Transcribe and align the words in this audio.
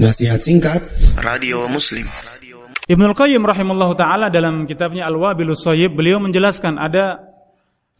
Nasihat 0.00 0.40
singkat 0.40 0.80
Radio 1.20 1.68
Muslim 1.68 2.08
Ibnul 2.88 3.12
Qayyim 3.12 3.44
rahimahullah 3.44 3.92
ta'ala 3.92 4.26
dalam 4.32 4.64
kitabnya 4.64 5.04
Al-Wabilus 5.04 5.68
Sayyib 5.68 6.00
beliau 6.00 6.16
menjelaskan 6.16 6.80
ada 6.80 7.20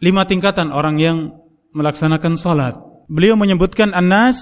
lima 0.00 0.24
tingkatan 0.24 0.72
orang 0.72 0.96
yang 0.96 1.36
melaksanakan 1.76 2.40
salat. 2.40 2.80
Beliau 3.12 3.36
menyebutkan 3.36 3.92
annas 3.92 4.40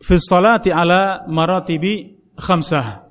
fi 0.00 0.16
salati 0.16 0.72
ala 0.72 1.28
maratibi 1.28 2.16
khamsah. 2.40 3.04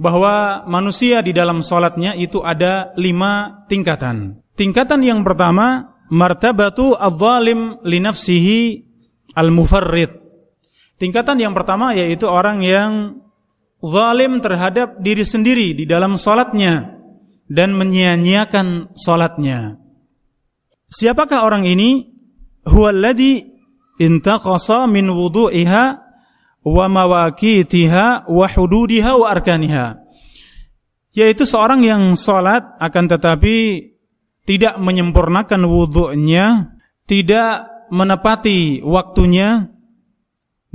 Bahwa 0.00 0.64
manusia 0.64 1.20
di 1.20 1.36
dalam 1.36 1.60
salatnya 1.60 2.16
itu 2.16 2.40
ada 2.40 2.96
lima 2.96 3.60
tingkatan. 3.68 4.40
Tingkatan 4.56 5.04
yang 5.04 5.20
pertama 5.20 6.00
martabatu 6.08 6.96
adh-dhalim 6.96 7.76
li 7.84 8.00
nafsihi 8.00 8.60
al-mufarrid. 9.36 10.25
Tingkatan 10.96 11.36
yang 11.36 11.52
pertama 11.52 11.92
yaitu 11.92 12.24
orang 12.24 12.64
yang 12.64 13.20
zalim 13.84 14.40
terhadap 14.40 14.96
diri 15.04 15.24
sendiri 15.28 15.76
di 15.76 15.84
dalam 15.84 16.16
salatnya 16.16 16.96
dan 17.46 17.76
menyia-nyiakan 17.76 18.96
salatnya. 18.96 19.76
Siapakah 20.88 21.44
orang 21.44 21.68
ini? 21.68 22.16
Huwallazi 22.66 23.46
intaqasa 24.02 24.90
min 24.90 25.06
wudu'iha 25.12 25.84
wa 26.66 26.86
mawaqitiha 26.90 28.26
wa 28.26 28.46
hududiha 28.48 29.12
wa 29.14 29.26
arkaniha. 29.30 29.86
Yaitu 31.14 31.46
seorang 31.46 31.86
yang 31.86 32.02
salat 32.18 32.64
akan 32.82 33.04
tetapi 33.06 33.56
tidak 34.46 34.76
menyempurnakan 34.82 35.64
wudhunya, 35.64 36.76
tidak 37.06 37.70
menepati 37.88 38.82
waktunya, 38.82 39.70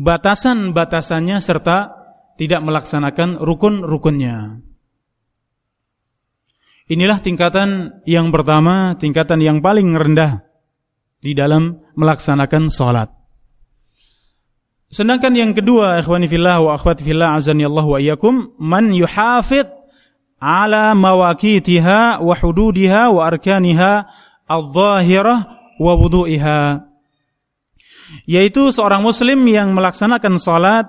batasan-batasannya 0.01 1.37
serta 1.37 1.93
tidak 2.41 2.65
melaksanakan 2.65 3.37
rukun-rukunnya. 3.37 4.65
Inilah 6.89 7.21
tingkatan 7.21 8.02
yang 8.09 8.33
pertama, 8.33 8.97
tingkatan 8.97 9.39
yang 9.39 9.61
paling 9.61 9.93
rendah 9.93 10.43
di 11.21 11.38
dalam 11.38 11.77
melaksanakan 11.93 12.67
salat. 12.67 13.08
Sedangkan 14.91 15.31
yang 15.31 15.55
kedua, 15.55 16.03
ikhwani 16.03 16.27
fillah 16.27 16.59
wa 16.59 16.75
akhwati 16.75 17.05
fillah 17.08 17.39
azani 17.39 17.63
Allah 17.63 17.86
wa 17.88 17.95
iyyakum, 17.95 18.59
man 18.59 18.91
yuhafid 18.91 19.71
ala 20.41 20.91
mawaqitiha 20.91 22.19
wa 22.19 22.36
hududiha 22.36 23.08
wa 23.08 23.23
arkaniha 23.23 23.91
al-zahirah 24.52 25.39
wa 25.80 25.91
wudu'iha 25.95 26.91
yaitu 28.26 28.70
seorang 28.73 29.04
muslim 29.04 29.42
yang 29.48 29.72
melaksanakan 29.76 30.38
salat 30.38 30.88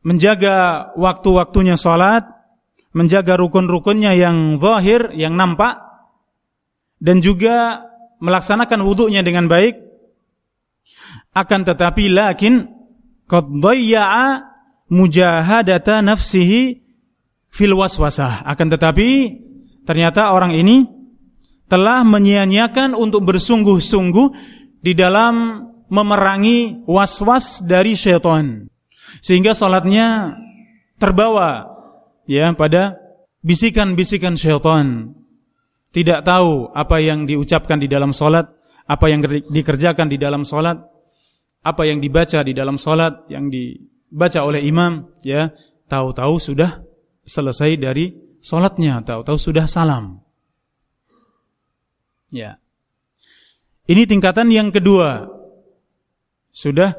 menjaga 0.00 0.90
waktu-waktunya 0.96 1.76
salat 1.76 2.24
menjaga 2.90 3.38
rukun-rukunnya 3.38 4.16
yang 4.18 4.58
zahir 4.58 5.14
yang 5.14 5.38
nampak 5.38 5.78
dan 7.00 7.22
juga 7.22 7.86
melaksanakan 8.20 8.84
wudhunya 8.84 9.24
dengan 9.24 9.48
baik. 9.48 9.78
Akan 11.32 11.62
tetapi 11.62 12.10
lakin 12.10 12.66
qad 13.30 13.46
mujahadata 14.90 16.02
nafsihi 16.02 16.82
fil 17.48 17.74
waswasah. 17.78 18.42
Akan 18.44 18.68
tetapi 18.68 19.38
ternyata 19.86 20.34
orang 20.34 20.52
ini 20.52 20.84
telah 21.70 22.02
menyia-nyiakan 22.02 22.98
untuk 22.98 23.22
bersungguh-sungguh 23.30 24.28
di 24.82 24.92
dalam 24.98 25.64
memerangi 25.90 26.86
was-was 26.86 27.60
dari 27.66 27.98
syaitan. 27.98 28.70
Sehingga 29.20 29.52
salatnya 29.52 30.38
terbawa 30.96 31.66
ya 32.24 32.54
pada 32.54 32.96
bisikan-bisikan 33.42 34.38
syaitan. 34.38 35.12
Tidak 35.90 36.22
tahu 36.22 36.70
apa 36.70 37.02
yang 37.02 37.26
diucapkan 37.26 37.82
di 37.82 37.90
dalam 37.90 38.14
salat, 38.14 38.46
apa 38.86 39.10
yang 39.10 39.26
dikerjakan 39.26 40.06
di 40.06 40.22
dalam 40.22 40.46
salat, 40.46 40.78
apa 41.66 41.82
yang 41.82 41.98
dibaca 41.98 42.46
di 42.46 42.54
dalam 42.54 42.78
salat, 42.78 43.26
yang 43.26 43.50
dibaca 43.50 44.46
oleh 44.46 44.62
imam, 44.62 45.10
ya, 45.26 45.50
tahu-tahu 45.90 46.38
sudah 46.38 46.86
selesai 47.26 47.74
dari 47.74 48.14
salatnya, 48.38 49.02
tahu-tahu 49.02 49.34
sudah 49.34 49.66
salam. 49.66 50.22
Ya. 52.30 52.62
Ini 53.90 54.06
tingkatan 54.06 54.54
yang 54.54 54.70
kedua 54.70 55.39
sudah 56.50 56.94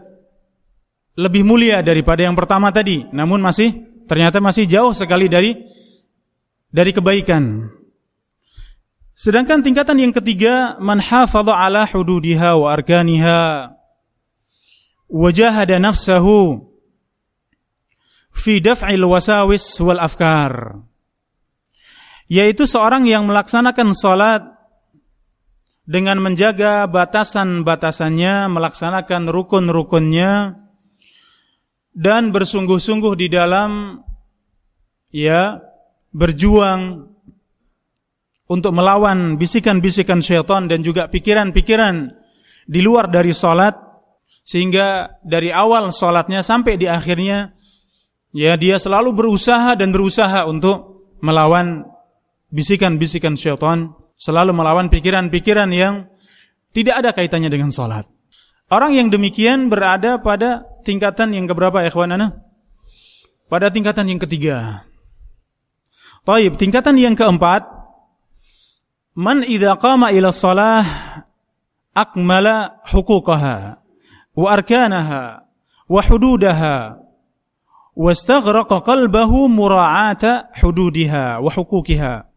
lebih 1.20 1.44
mulia 1.44 1.84
daripada 1.84 2.24
yang 2.24 2.36
pertama 2.36 2.72
tadi, 2.72 3.04
namun 3.12 3.44
masih 3.44 3.84
ternyata 4.08 4.40
masih 4.40 4.68
jauh 4.68 4.96
sekali 4.96 5.28
dari 5.28 5.56
dari 6.72 6.92
kebaikan. 6.96 7.68
Sedangkan 9.12 9.62
tingkatan 9.62 10.02
yang 10.02 10.16
ketiga, 10.16 10.80
man 10.82 10.98
hafadha 10.98 11.54
ala 11.54 11.86
hududiha 11.86 12.58
wa 12.58 12.74
arkaniha 12.74 13.70
wa 15.12 15.30
jahada 15.30 15.78
nafsahu 15.78 16.64
fi 18.32 18.64
daf'il 18.64 19.04
wasawis 19.04 19.78
wal 19.84 20.00
afkar. 20.00 20.80
Yaitu 22.32 22.64
seorang 22.64 23.04
yang 23.04 23.28
melaksanakan 23.28 23.92
salat 23.92 24.42
dengan 25.86 26.22
menjaga 26.22 26.86
batasan-batasannya, 26.86 28.48
melaksanakan 28.54 29.30
rukun-rukunnya 29.34 30.62
dan 31.92 32.32
bersungguh-sungguh 32.32 33.14
di 33.20 33.28
dalam 33.28 34.00
ya 35.12 35.60
berjuang 36.16 37.12
untuk 38.52 38.72
melawan 38.76 39.40
bisikan-bisikan 39.40 40.20
syaitan 40.20 40.68
dan 40.68 40.84
juga 40.84 41.08
pikiran-pikiran 41.08 42.12
di 42.68 42.80
luar 42.84 43.08
dari 43.08 43.32
salat 43.32 43.76
sehingga 44.44 45.20
dari 45.24 45.52
awal 45.52 45.92
salatnya 45.92 46.44
sampai 46.44 46.76
di 46.76 46.88
akhirnya 46.88 47.56
ya 48.36 48.56
dia 48.56 48.80
selalu 48.80 49.16
berusaha 49.16 49.76
dan 49.76 49.92
berusaha 49.92 50.48
untuk 50.48 51.04
melawan 51.24 51.88
bisikan-bisikan 52.52 53.40
syaitan 53.40 53.96
selalu 54.22 54.54
melawan 54.54 54.94
pikiran-pikiran 54.94 55.74
yang 55.74 56.06
tidak 56.78 57.02
ada 57.02 57.10
kaitannya 57.18 57.50
dengan 57.50 57.74
sholat. 57.74 58.06
Orang 58.70 58.94
yang 58.94 59.10
demikian 59.10 59.68
berada 59.68 60.22
pada 60.22 60.64
tingkatan 60.86 61.34
yang 61.34 61.50
keberapa 61.50 61.82
ikhwanana? 61.90 62.46
Pada 63.50 63.68
tingkatan 63.74 64.08
yang 64.08 64.22
ketiga. 64.22 64.88
Taib, 66.24 66.56
tingkatan 66.56 66.96
yang 67.02 67.18
keempat, 67.18 67.66
man 69.18 69.44
idza 69.44 69.76
qama 69.76 70.14
ila 70.14 70.32
shalah 70.32 70.86
akmala 71.92 72.80
huquqaha 72.88 73.82
wa 74.38 74.48
arkanaha 74.48 75.44
wa 75.92 76.00
hududaha 76.00 76.96
wastaghraqa 77.92 78.80
qalbahu 78.80 79.52
mura'ata 79.52 80.56
hududiha 80.64 81.44
wa 81.44 81.52
huquqiha 81.52 82.31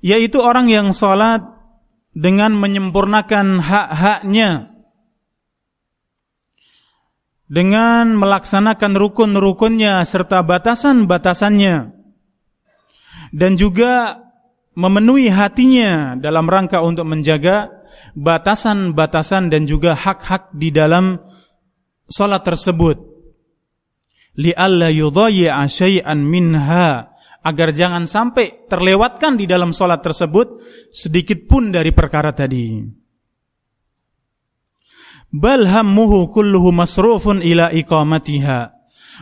yaitu 0.00 0.40
orang 0.40 0.68
yang 0.68 0.92
sholat 0.92 1.44
dengan 2.16 2.56
menyempurnakan 2.56 3.60
hak-haknya. 3.62 4.72
Dengan 7.50 8.14
melaksanakan 8.14 8.94
rukun-rukunnya 8.94 10.06
serta 10.06 10.46
batasan-batasannya. 10.46 11.98
Dan 13.34 13.58
juga 13.58 14.22
memenuhi 14.78 15.30
hatinya 15.30 16.14
dalam 16.14 16.46
rangka 16.46 16.78
untuk 16.78 17.10
menjaga 17.10 17.70
batasan-batasan 18.14 19.50
dan 19.50 19.66
juga 19.66 19.98
hak-hak 19.98 20.54
di 20.54 20.70
dalam 20.70 21.18
salat 22.06 22.46
tersebut. 22.46 22.98
Li 24.38 24.54
alla 24.54 24.86
yudhayya 24.88 25.58
syai'an 25.66 26.22
minha 26.22 27.09
agar 27.40 27.72
jangan 27.72 28.04
sampai 28.04 28.68
terlewatkan 28.68 29.40
di 29.40 29.48
dalam 29.48 29.72
solat 29.72 30.04
tersebut 30.04 30.60
sedikit 30.92 31.48
pun 31.48 31.72
dari 31.72 31.90
perkara 31.92 32.36
tadi. 32.36 32.84
Bal 35.30 35.64
kulluhu 36.28 36.74
masrufun 36.74 37.40
ila 37.40 37.70
iqamatiha. 37.70 38.60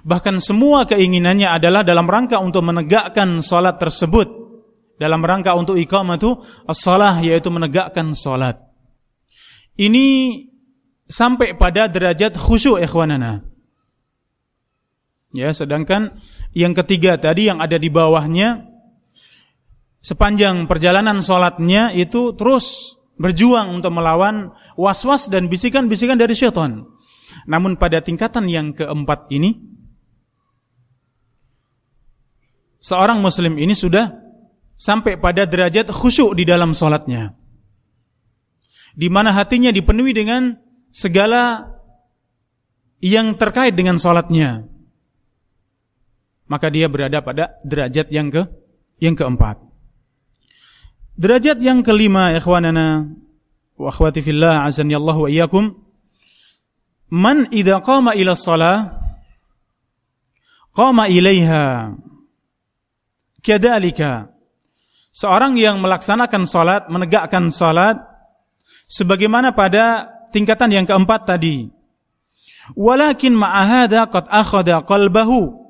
Bahkan 0.07 0.39
semua 0.39 0.87
keinginannya 0.87 1.51
adalah 1.51 1.83
dalam 1.83 2.07
rangka 2.07 2.39
untuk 2.39 2.65
menegakkan 2.65 3.43
solat 3.43 3.77
tersebut. 3.77 4.31
Dalam 4.99 5.23
rangka 5.23 5.55
untuk 5.55 5.79
iqamatu 5.79 6.43
as-salah 6.67 7.23
yaitu 7.23 7.55
menegakkan 7.55 8.15
solat. 8.19 8.59
Ini 9.79 10.35
sampai 11.07 11.55
pada 11.55 11.87
derajat 11.87 12.35
khusyuk 12.35 12.83
ikhwanana. 12.83 13.48
Ya, 15.37 15.53
sedangkan 15.53 16.17
yang 16.57 16.73
ketiga 16.73 17.21
tadi 17.21 17.53
yang 17.53 17.61
ada 17.61 17.77
di 17.77 17.93
bawahnya 17.93 18.65
sepanjang 20.01 20.65
perjalanan 20.65 21.21
sholatnya 21.21 21.93
itu 21.93 22.33
terus 22.33 22.97
berjuang 23.21 23.77
untuk 23.77 23.93
melawan 23.93 24.57
was-was 24.79 25.29
dan 25.29 25.53
bisikan-bisikan 25.53 26.17
dari 26.17 26.33
syaitan. 26.33 26.89
Namun 27.45 27.77
pada 27.77 28.01
tingkatan 28.01 28.49
yang 28.49 28.73
keempat 28.73 29.29
ini 29.29 29.59
seorang 32.81 33.21
muslim 33.21 33.61
ini 33.61 33.77
sudah 33.77 34.09
sampai 34.81 35.21
pada 35.21 35.45
derajat 35.45 35.93
khusyuk 35.93 36.39
di 36.39 36.49
dalam 36.49 36.73
sholatnya. 36.73 37.37
Di 38.97 39.13
mana 39.13 39.37
hatinya 39.37 39.69
dipenuhi 39.69 40.17
dengan 40.17 40.57
segala 40.89 41.69
yang 43.05 43.37
terkait 43.37 43.77
dengan 43.77 44.01
sholatnya. 44.01 44.78
Maka 46.49 46.73
dia 46.73 46.89
berada 46.89 47.21
pada 47.21 47.61
derajat 47.61 48.09
yang 48.09 48.33
ke 48.33 48.43
yang 48.99 49.15
keempat. 49.15 49.61
Derajat 51.19 51.59
yang 51.61 51.83
kelima, 51.83 52.33
ikhwanana 52.35 53.11
wa 53.77 53.87
akhwati 53.91 54.23
fillah 54.23 54.65
azan 54.65 54.89
Allah 54.91 55.17
wa 55.19 55.29
iyyakum. 55.29 55.77
Man 57.13 57.49
idza 57.53 57.85
qama 57.85 58.17
ila 58.17 58.33
shalah 58.33 58.97
qama 60.73 61.11
ilaiha. 61.11 61.95
Kedalika 63.45 64.31
seorang 65.15 65.59
yang 65.59 65.83
melaksanakan 65.83 66.47
salat, 66.47 66.87
menegakkan 66.87 67.51
salat 67.51 67.99
sebagaimana 68.87 69.51
pada 69.53 70.07
tingkatan 70.31 70.71
yang 70.71 70.87
keempat 70.87 71.27
tadi. 71.27 71.67
Walakin 72.77 73.35
ma'ahada 73.35 74.07
qad 74.13 74.29
akhadha 74.29 74.85
qalbahu 74.85 75.68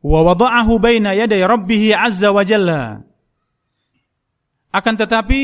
wa 0.00 0.20
wada'ahu 0.24 0.80
azza. 1.96 2.30
Akan 4.70 4.94
tetapi 4.94 5.40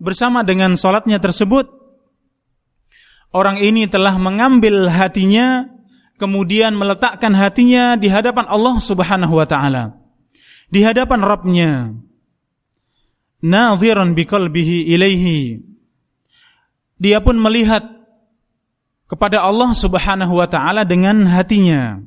bersama 0.00 0.40
dengan 0.40 0.72
salatnya 0.74 1.20
tersebut 1.20 1.68
orang 3.30 3.60
ini 3.60 3.84
telah 3.84 4.16
mengambil 4.16 4.88
hatinya 4.88 5.68
kemudian 6.16 6.76
meletakkan 6.76 7.32
hatinya 7.32 7.96
di 7.96 8.08
hadapan 8.08 8.48
Allah 8.48 8.76
Subhanahu 8.80 9.36
wa 9.36 9.46
taala. 9.48 9.96
Di 10.68 10.84
hadapan 10.84 11.20
Rabbnya. 11.24 11.72
Nadhiran 13.40 14.12
biqalbihi 14.12 14.92
ilaihi. 14.92 15.64
Dia 17.00 17.24
pun 17.24 17.40
melihat 17.40 17.80
kepada 19.08 19.40
Allah 19.40 19.72
Subhanahu 19.72 20.36
wa 20.36 20.44
taala 20.44 20.84
dengan 20.84 21.24
hatinya. 21.24 22.04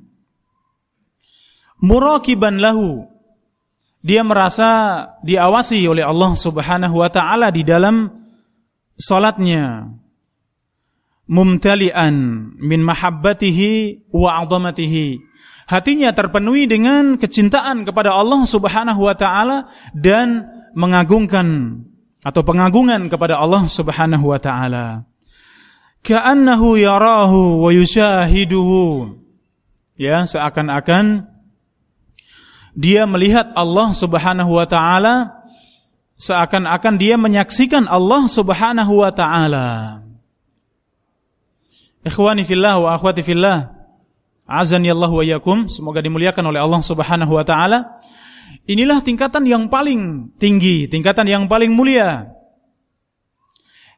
Murakiban 1.84 2.64
lahu. 2.64 3.04
Dia 4.00 4.24
merasa 4.24 5.04
diawasi 5.24 5.84
oleh 5.88 6.04
Allah 6.04 6.32
Subhanahu 6.36 7.04
wa 7.04 7.12
taala 7.12 7.52
di 7.52 7.64
dalam 7.64 8.08
salatnya 8.96 9.92
mumtalian 11.28 12.16
min 12.60 12.80
mahabbatihi 12.84 14.08
wa 14.12 14.40
'azamatihi. 14.40 15.20
Hatinya 15.68 16.12
terpenuhi 16.12 16.68
dengan 16.68 17.16
kecintaan 17.16 17.88
kepada 17.88 18.12
Allah 18.12 18.44
Subhanahu 18.44 19.08
wa 19.08 19.16
taala 19.16 19.72
dan 19.96 20.48
mengagungkan 20.76 21.80
atau 22.24 22.44
pengagungan 22.44 23.08
kepada 23.08 23.40
Allah 23.40 23.68
Subhanahu 23.68 24.32
wa 24.32 24.40
taala. 24.40 25.08
Ka'annahu 26.04 26.76
yarahu 26.76 27.64
wa 27.64 27.72
yushahiduhu. 27.72 29.16
Ya, 29.96 30.28
seakan-akan 30.28 31.33
dia 32.74 33.06
melihat 33.06 33.54
Allah 33.54 33.94
Subhanahu 33.94 34.58
wa 34.58 34.66
taala 34.66 35.46
seakan-akan 36.18 36.96
dia 36.98 37.16
menyaksikan 37.18 37.86
Allah 37.86 38.26
Subhanahu 38.26 38.94
wa 39.02 39.12
taala. 39.14 40.02
Ikhwani 42.04 42.44
fillah 42.44 42.82
wa 42.82 42.90
akhwati 42.98 43.24
fillah. 43.24 43.72
Azani 44.44 44.92
Allah 44.92 45.08
wa 45.08 45.24
yakum. 45.24 45.72
Semoga 45.72 46.04
dimuliakan 46.04 46.52
oleh 46.52 46.60
Allah 46.60 46.82
Subhanahu 46.84 47.32
wa 47.32 47.46
taala. 47.48 48.04
Inilah 48.68 49.00
tingkatan 49.00 49.48
yang 49.48 49.72
paling 49.72 50.34
tinggi, 50.40 50.88
tingkatan 50.88 51.28
yang 51.28 51.44
paling 51.48 51.72
mulia. 51.72 52.32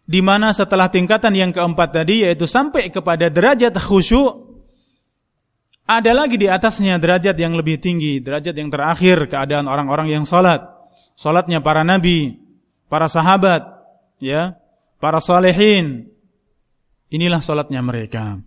Di 0.05 0.21
mana 0.21 0.53
setelah 0.53 0.85
tingkatan 0.85 1.33
yang 1.33 1.49
keempat 1.49 1.89
tadi 1.89 2.21
yaitu 2.21 2.45
sampai 2.45 2.93
kepada 2.93 3.25
derajat 3.25 3.73
khusyuk 3.73 4.44
ada 5.85 6.11
lagi 6.17 6.41
di 6.41 6.49
atasnya 6.49 6.97
derajat 6.97 7.37
yang 7.37 7.53
lebih 7.53 7.77
tinggi, 7.77 8.17
derajat 8.19 8.57
yang 8.57 8.73
terakhir 8.73 9.29
keadaan 9.29 9.69
orang-orang 9.69 10.09
yang 10.09 10.25
salat. 10.25 10.65
Salatnya 11.13 11.61
para 11.61 11.85
nabi, 11.85 12.41
para 12.89 13.05
sahabat, 13.05 13.63
ya, 14.19 14.57
para 14.97 15.21
salehin, 15.21 16.09
Inilah 17.13 17.41
salatnya 17.41 17.79
mereka. 17.85 18.41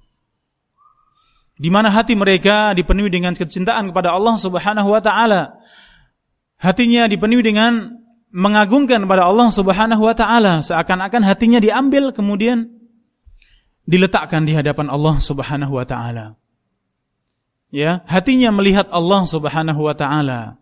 Di 1.58 1.70
mana 1.70 1.90
hati 1.90 2.14
mereka 2.14 2.74
dipenuhi 2.74 3.10
dengan 3.10 3.34
kecintaan 3.34 3.90
kepada 3.90 4.14
Allah 4.14 4.36
Subhanahu 4.38 4.92
wa 4.94 5.02
taala. 5.02 5.58
Hatinya 6.58 7.06
dipenuhi 7.06 7.42
dengan 7.42 7.98
mengagungkan 8.28 9.06
kepada 9.06 9.26
Allah 9.26 9.48
Subhanahu 9.50 10.02
wa 10.04 10.14
taala, 10.14 10.60
seakan-akan 10.62 11.22
hatinya 11.24 11.58
diambil 11.58 12.10
kemudian 12.14 12.66
diletakkan 13.88 14.44
di 14.44 14.54
hadapan 14.54 14.90
Allah 14.90 15.16
Subhanahu 15.22 15.78
wa 15.78 15.86
taala. 15.86 16.38
Ya, 17.68 18.00
hatinya 18.08 18.48
melihat 18.48 18.88
Allah 18.88 19.28
Subhanahu 19.28 19.84
wa 19.84 19.92
taala. 19.92 20.56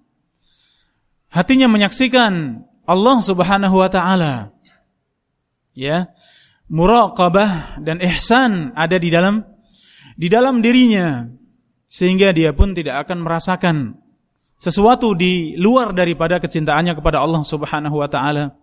Hatinya 1.31 1.71
menyaksikan 1.71 2.67
Allah 2.83 3.17
Subhanahu 3.23 3.77
wa 3.79 3.87
taala. 3.87 4.51
Ya, 5.77 6.11
muraqabah 6.67 7.79
dan 7.79 8.03
ihsan 8.03 8.75
ada 8.75 8.99
di 8.99 9.13
dalam 9.13 9.47
di 10.19 10.27
dalam 10.27 10.59
dirinya 10.65 11.31
sehingga 11.87 12.35
dia 12.35 12.51
pun 12.51 12.75
tidak 12.75 13.07
akan 13.07 13.23
merasakan 13.23 13.77
sesuatu 14.57 15.13
di 15.13 15.55
luar 15.61 15.93
daripada 15.93 16.41
kecintaannya 16.41 16.97
kepada 16.97 17.23
Allah 17.23 17.45
Subhanahu 17.47 18.03
wa 18.03 18.09
taala. 18.11 18.57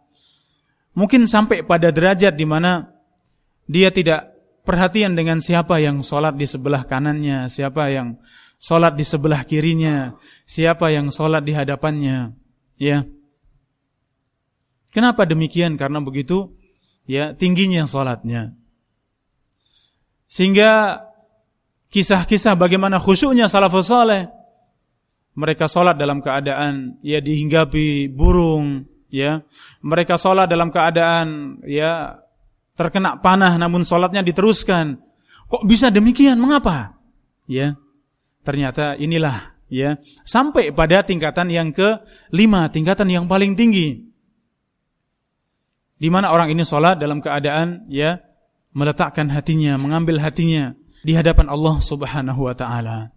Mungkin 0.94 1.26
sampai 1.26 1.64
pada 1.64 1.90
derajat 1.96 2.36
di 2.36 2.44
mana 2.44 2.92
dia 3.70 3.88
tidak 3.90 4.33
perhatian 4.64 5.14
dengan 5.14 5.44
siapa 5.44 5.80
yang 5.80 6.02
sholat 6.02 6.36
di 6.36 6.48
sebelah 6.48 6.88
kanannya, 6.88 7.52
siapa 7.52 7.92
yang 7.92 8.20
sholat 8.60 8.96
di 8.96 9.06
sebelah 9.06 9.44
kirinya, 9.44 10.16
siapa 10.48 10.92
yang 10.92 11.12
sholat 11.12 11.44
di 11.44 11.54
hadapannya. 11.56 12.32
Ya. 12.80 13.06
Kenapa 14.96 15.28
demikian? 15.28 15.76
Karena 15.76 16.00
begitu 16.00 16.56
ya 17.10 17.36
tingginya 17.36 17.84
salatnya. 17.86 18.56
Sehingga 20.28 21.04
kisah-kisah 21.94 22.58
bagaimana 22.58 22.98
khusyuknya 22.98 23.46
salafus 23.46 23.94
saleh 23.94 24.26
mereka 25.38 25.70
salat 25.70 25.98
dalam 25.98 26.22
keadaan 26.26 26.98
ya 27.06 27.22
dihinggapi 27.22 28.10
burung 28.10 28.90
ya 29.14 29.46
mereka 29.86 30.18
salat 30.18 30.50
dalam 30.50 30.74
keadaan 30.74 31.62
ya 31.70 32.23
terkena 32.74 33.18
panah 33.22 33.56
namun 33.58 33.86
salatnya 33.86 34.26
diteruskan. 34.26 34.98
Kok 35.50 35.64
bisa 35.70 35.94
demikian? 35.94 36.38
Mengapa? 36.42 36.98
Ya 37.46 37.78
ternyata 38.44 39.00
inilah 39.00 39.56
ya 39.72 39.98
sampai 40.28 40.76
pada 40.76 41.02
tingkatan 41.02 41.48
yang 41.50 41.72
ke 41.72 42.04
lima 42.30 42.68
tingkatan 42.70 43.08
yang 43.10 43.26
paling 43.26 43.56
tinggi. 43.56 44.04
Di 45.98 46.12
mana 46.12 46.36
orang 46.36 46.52
ini 46.52 46.68
sholat 46.68 47.00
dalam 47.00 47.24
keadaan 47.24 47.88
ya 47.88 48.20
meletakkan 48.76 49.32
hatinya, 49.32 49.80
mengambil 49.80 50.20
hatinya 50.20 50.76
di 51.08 51.16
hadapan 51.16 51.48
Allah 51.48 51.80
Subhanahu 51.80 52.44
wa 52.44 52.52
taala. 52.52 53.13